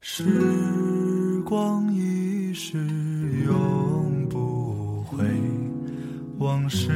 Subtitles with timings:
[0.00, 2.78] 时光一逝
[3.44, 5.24] 永不回，
[6.38, 6.88] 往事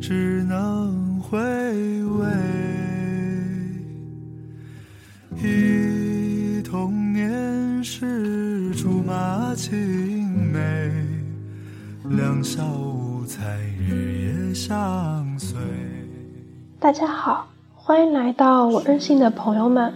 [0.00, 1.36] 只能回
[2.04, 2.26] 味。
[5.42, 10.90] 忆童年时竹马青梅，
[12.16, 15.58] 两小无猜日夜相随。
[16.78, 19.92] 大家好，欢迎来到我任性的朋友们。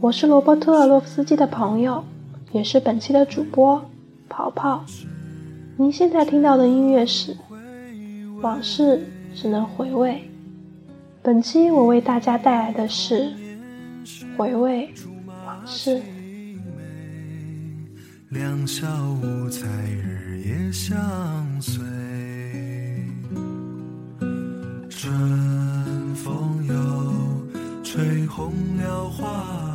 [0.00, 2.04] 我是罗伯特·洛夫斯基的朋友，
[2.52, 3.84] 也是本期的主播
[4.28, 4.84] 跑跑。
[5.76, 7.32] 您现在听到的音乐是
[8.40, 10.12] 《往事只能回味》。
[11.20, 13.32] 本期我为大家带来的是
[14.36, 14.88] 《回味
[15.44, 15.96] 往事》。
[18.28, 18.86] 两小
[19.20, 20.96] 无猜，日夜相
[21.60, 21.82] 随。
[24.88, 29.67] 春风又吹红了花。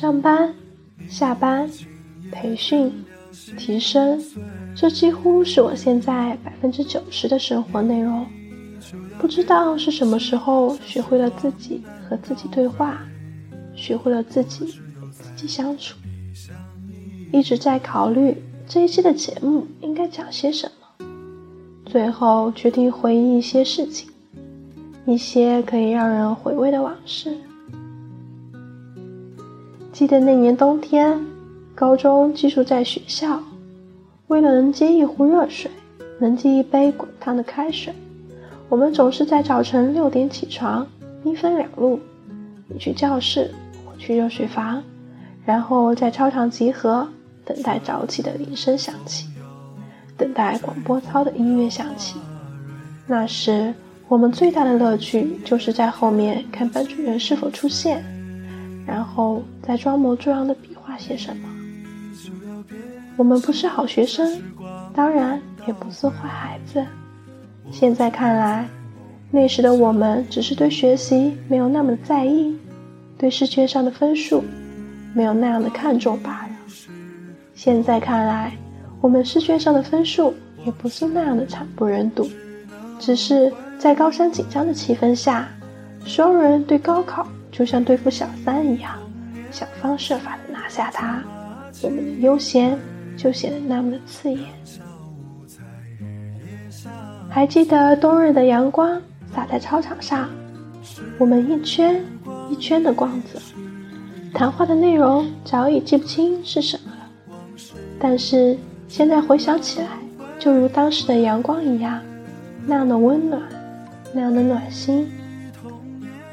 [0.00, 0.50] 上班、
[1.10, 1.68] 下班、
[2.32, 2.90] 培训、
[3.58, 4.18] 提升，
[4.74, 8.24] 这几乎是我现在百分之九十的生活内容。
[9.18, 13.02] 不知道是什么时候学会了自己和自己对话，
[13.76, 14.64] 学会了自己
[15.12, 15.98] 自己相处。
[17.30, 18.34] 一直在考虑
[18.66, 21.06] 这一期的节目应该讲些什么，
[21.84, 24.08] 最后决定回忆一些事情，
[25.04, 27.36] 一些可以让人回味的往事。
[30.00, 31.20] 记得那年冬天，
[31.74, 33.38] 高中寄宿在学校，
[34.28, 35.70] 为了能接一壶热水，
[36.18, 37.92] 能接一杯滚烫的开水，
[38.70, 40.86] 我们总是在早晨六点起床，
[41.22, 42.00] 一分两路，
[42.66, 43.50] 你去教室，
[43.84, 44.82] 我去热水房，
[45.44, 47.06] 然后在操场集合，
[47.44, 49.28] 等待早起的铃声响起，
[50.16, 52.18] 等待广播操的音乐响起。
[53.06, 53.74] 那时，
[54.08, 58.02] 我们最大的乐趣就是在后面看班主任是否出现。
[58.90, 61.48] 然后再装模作样的比划些什么。
[63.16, 64.42] 我们不是好学生，
[64.92, 66.84] 当然也不是坏孩子。
[67.70, 68.68] 现在看来，
[69.30, 72.58] 那时的我们只是对学习没有那么在意，
[73.16, 74.42] 对试卷上的分数
[75.14, 76.48] 没有那样的看重罢了。
[77.54, 78.52] 现在看来，
[79.00, 80.34] 我们试卷上的分数
[80.66, 82.28] 也不是那样的惨不忍睹，
[82.98, 85.48] 只是在高三紧张的气氛下，
[86.04, 87.26] 所有人对高考。
[87.52, 88.92] 就像对付小三一样，
[89.50, 91.20] 想方设法的拿下他，
[91.82, 92.78] 我们的悠闲
[93.16, 94.40] 就显得那么的刺眼。
[97.28, 99.02] 还记得冬日的阳光
[99.34, 100.30] 洒在操场上，
[101.18, 102.02] 我们一圈
[102.48, 103.40] 一圈的逛着，
[104.32, 107.10] 谈话的内容早已记不清是什么了，
[107.98, 108.56] 但是
[108.86, 109.88] 现在回想起来，
[110.38, 112.00] 就如当时的阳光一样，
[112.64, 113.42] 那样的温暖，
[114.14, 115.10] 那样的暖心。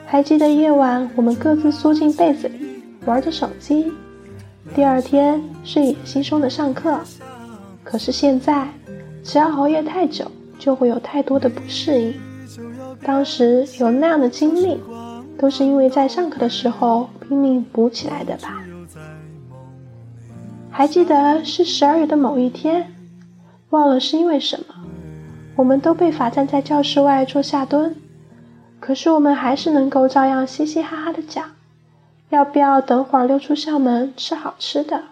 [0.09, 3.91] 还记得夜晚，我们各自缩进被子里玩着手机。
[4.73, 6.97] 第二天睡眼惺忪的上课。
[7.83, 8.69] 可是现在，
[9.21, 10.25] 只要熬夜太久，
[10.57, 12.13] 就会有太多的不适应。
[13.03, 14.79] 当时有那样的经历，
[15.37, 18.63] 都是因为在上课的时候拼命补起来的吧？
[20.71, 22.93] 还记得是十二月的某一天，
[23.71, 24.75] 忘了是因为什么，
[25.57, 27.93] 我们都被罚站在教室外做下蹲。
[28.79, 31.51] 可是我们还是能够照样嘻嘻哈哈的讲，
[32.29, 35.03] 要不要等会儿溜出校门吃好吃的？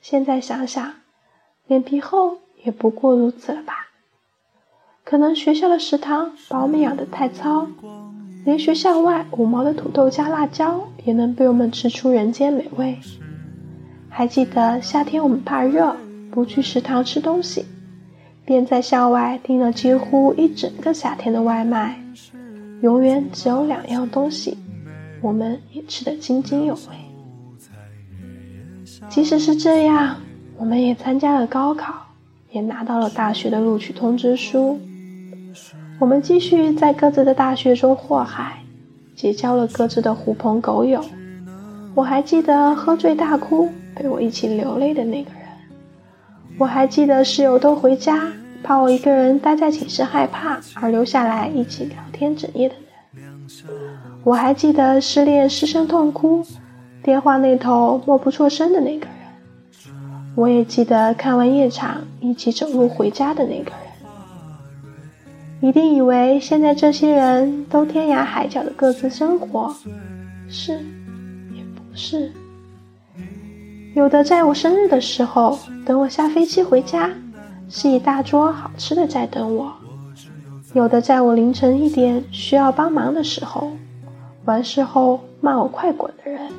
[0.00, 0.94] 现在想想，
[1.66, 3.88] 脸皮厚也不过如此了吧？
[5.02, 7.66] 可能学校的食堂把我们养得太糙，
[8.44, 12.98] 连学校外五毛的土豆加辣椒也能被我们吃出人间美味。
[14.10, 15.96] 还记得夏天我们怕热，
[16.30, 17.64] 不去食堂吃东西，
[18.44, 22.03] 便在校外订了几乎一整个夏天的外卖。
[22.84, 24.58] 永远只有两样东西，
[25.22, 26.80] 我们也吃得津津有味。
[29.08, 30.16] 即使是这样，
[30.58, 31.94] 我们也参加了高考，
[32.50, 34.78] 也拿到了大学的录取通知书。
[35.98, 38.58] 我们继续在各自的大学中祸害，
[39.16, 41.02] 结交了各自的狐朋狗友。
[41.94, 45.40] 我还记得喝醉大哭，陪我一起流泪的那个人。
[46.58, 48.30] 我还记得室友都回家。
[48.64, 52.74] 怕我一个人待在寝室害怕而留下来一起聊天整夜的
[53.12, 53.30] 人，
[54.24, 56.42] 我还记得失恋失声痛哭，
[57.02, 59.92] 电话那头默不作声的那个人，
[60.34, 63.80] 我也记得看完夜场一起走路回家的那个人。
[65.60, 69.74] 一定以为现在这些人都天涯海角的各自生活，
[70.48, 70.72] 是
[71.52, 72.32] 也不是。
[73.94, 77.10] 有的在我生日的时候等我下飞机回家。
[77.68, 79.72] 是一大桌好吃的在等我，
[80.74, 83.72] 有的在我凌晨一点需要帮忙的时候，
[84.44, 86.52] 完事后骂我快滚的人，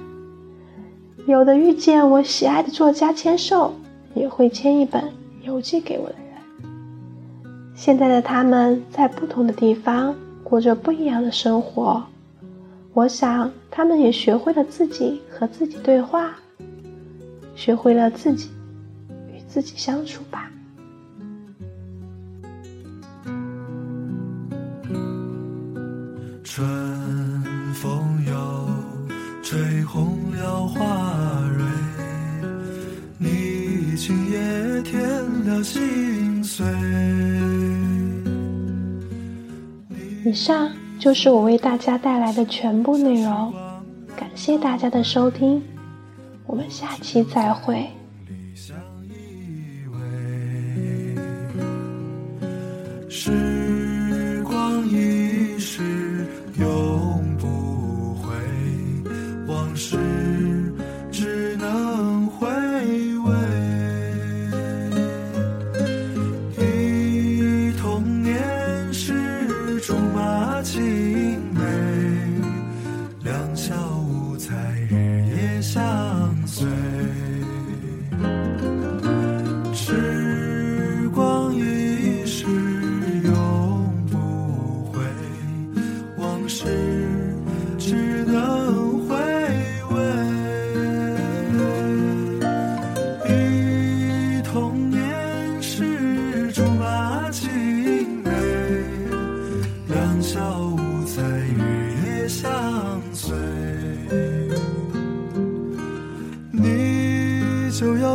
[1.28, 3.74] 有的遇见我喜爱的作家签售，
[4.14, 5.04] 也会签一本
[5.44, 6.26] 邮寄给我的人。
[7.76, 12.04] 现在的他们在不同的地方过着不一样的生活，
[12.94, 16.36] 我想他们也学会了自己和自己对话，
[17.56, 18.50] 学会了自己
[19.34, 20.52] 与自己相处吧。
[26.56, 26.66] 春
[27.74, 28.34] 风又
[29.44, 31.66] 吹红了花蕊，
[33.18, 35.04] 你今夜添
[35.44, 36.66] 了心碎。
[40.24, 43.54] 以上就是我为大家带来的全部内容，
[44.16, 45.62] 感谢大家的收听，
[46.46, 47.86] 我们下期再会。
[53.10, 53.55] 是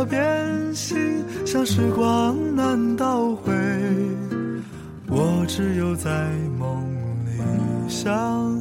[0.05, 3.51] 变心，像时光难倒回，
[5.07, 6.83] 我只有在梦
[7.25, 7.41] 里
[7.89, 8.60] 相。